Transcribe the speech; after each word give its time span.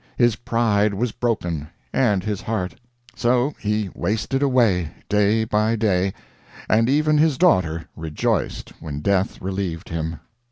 His 0.17 0.35
pride 0.37 0.95
was 0.95 1.11
broken, 1.11 1.67
and 1.93 2.23
his 2.23 2.41
heart; 2.41 2.73
so 3.15 3.53
he 3.59 3.91
wasted 3.93 4.41
away, 4.41 4.89
day 5.07 5.43
by 5.43 5.75
day, 5.75 6.11
and 6.67 6.89
even 6.89 7.19
his 7.19 7.37
daughter 7.37 7.85
rejoiced 7.95 8.73
when 8.79 9.01
death 9.01 9.39
relieved 9.43 9.89
him. 9.89 10.19